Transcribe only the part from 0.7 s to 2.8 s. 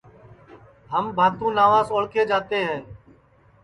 ہم بھانتو ناوس پیچاٹؔے جاتے ہے